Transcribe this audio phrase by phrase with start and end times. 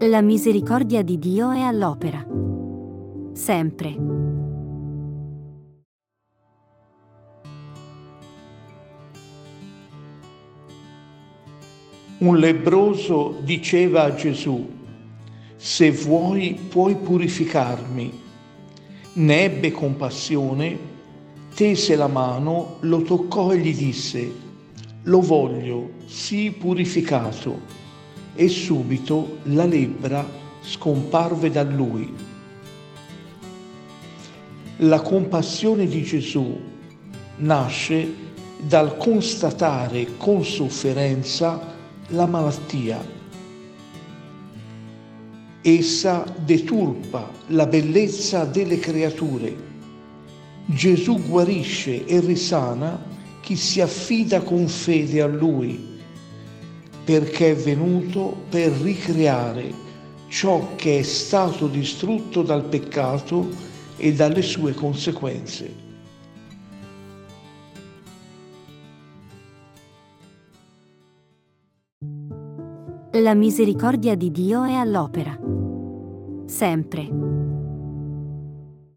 [0.00, 2.22] La misericordia di Dio è all'opera.
[3.32, 3.94] Sempre.
[12.18, 14.68] Un lebroso diceva a Gesù,
[15.56, 18.12] se vuoi puoi purificarmi.
[19.14, 20.78] Ne ebbe compassione,
[21.54, 24.30] tese la mano, lo toccò e gli disse,
[25.04, 27.85] lo voglio, sii purificato
[28.36, 30.24] e subito la lebbra
[30.60, 32.12] scomparve da lui.
[34.78, 36.60] La compassione di Gesù
[37.38, 38.24] nasce
[38.58, 41.74] dal constatare con sofferenza
[42.08, 43.14] la malattia.
[45.62, 49.64] Essa deturpa la bellezza delle creature.
[50.66, 53.02] Gesù guarisce e risana
[53.40, 55.95] chi si affida con fede a Lui
[57.06, 59.72] perché è venuto per ricreare
[60.26, 63.48] ciò che è stato distrutto dal peccato
[63.96, 65.84] e dalle sue conseguenze.
[73.12, 75.38] La misericordia di Dio è all'opera.
[76.46, 77.35] Sempre.